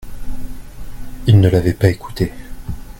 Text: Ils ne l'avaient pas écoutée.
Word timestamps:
Ils 1.27 1.39
ne 1.39 1.47
l'avaient 1.47 1.75
pas 1.75 1.89
écoutée. 1.89 2.33